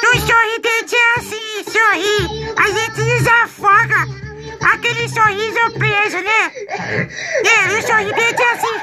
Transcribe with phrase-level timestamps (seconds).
[0.00, 2.18] O sorridente é assim, sorri.
[2.56, 4.06] A gente desafoga
[4.72, 6.50] aquele sorriso preso, né?
[7.44, 8.76] É, o sorridente é assim.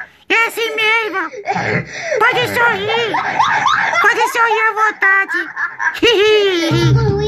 [0.30, 1.28] É assim mesmo.
[2.20, 3.12] Pode sorrir.
[4.00, 5.38] Pode sorrir à vontade.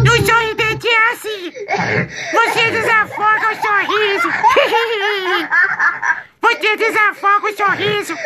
[0.04, 1.54] No sorridente é assim.
[2.34, 4.30] Você desafoga o sorriso.
[6.42, 8.16] Você desafoga o sorriso.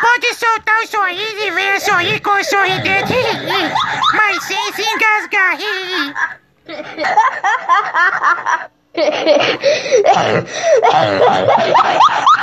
[0.00, 1.23] Pode soltar o sorriso
[1.84, 3.14] soy el consuelo de ti,
[4.14, 4.54] mas se
[4.94, 6.14] engasga aí.
[10.86, 12.33] Ha ha ha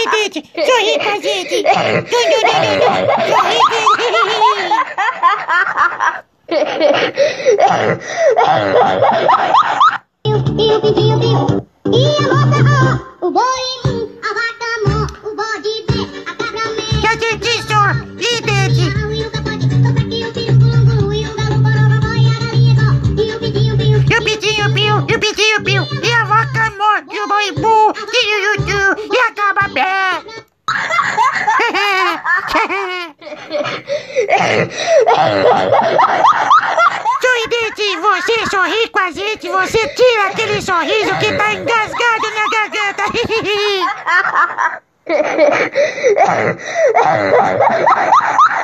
[0.00, 1.64] sorridente, sorri pra gente.
[10.22, 11.66] Piu, piu, piu, piu.
[11.92, 12.60] E a moça,
[13.20, 13.42] ó, o boi,
[14.22, 16.84] a vaca, mó, o bode, bem, a cabra, mé.
[17.00, 18.84] Que a gente sorridente.
[24.12, 26.99] Eu pedi, eu piu, eu pedi, eu piu, e a vaca, mó.
[37.20, 43.04] Sorridente, você sorri com a gente, você tira aquele sorriso que tá engasgado na garganta.